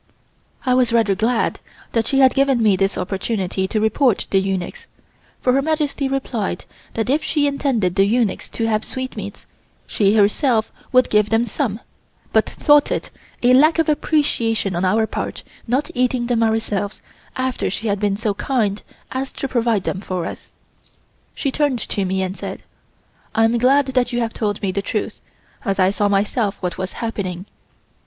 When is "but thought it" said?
12.33-13.11